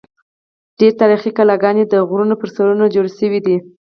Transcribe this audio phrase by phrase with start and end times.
[0.77, 3.57] ډېری تاریخي کلاګانې د غرونو پر سرونو جوړې شوې دي.